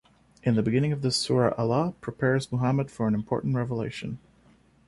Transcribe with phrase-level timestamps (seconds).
[0.41, 4.17] In the beginning of this Sura, Allah prepares Muhammad for an important revelation.